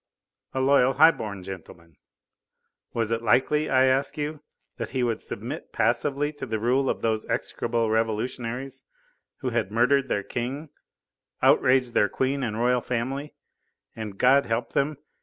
A 0.55 0.61
loyal 0.61 0.93
high 0.93 1.11
born 1.11 1.43
gentleman; 1.43 1.95
was 2.91 3.11
it 3.11 3.21
likely, 3.21 3.69
I 3.69 3.83
ask 3.85 4.17
you, 4.17 4.41
that 4.77 4.89
he 4.97 5.03
would 5.03 5.21
submit 5.21 5.71
passively 5.71 6.33
to 6.37 6.47
the 6.47 6.57
rule 6.57 6.89
of 6.89 7.03
those 7.03 7.23
execrable 7.25 7.87
revolutionaries 7.91 8.83
who 9.41 9.51
had 9.51 9.71
murdered 9.71 10.07
their 10.07 10.23
King, 10.23 10.69
outraged 11.43 11.93
their 11.93 12.09
Queen 12.09 12.41
and 12.41 12.57
Royal 12.57 12.81
family, 12.81 13.35
and, 13.95 14.17
God 14.17 14.47
help 14.47 14.73
them! 14.73 14.97